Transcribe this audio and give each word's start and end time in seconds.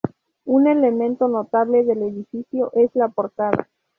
Un 0.45 0.65
elemento 0.65 1.27
notable 1.27 1.83
del 1.85 2.01
edificio 2.01 2.71
es 2.73 2.89
la 2.95 3.09
portada. 3.09 3.67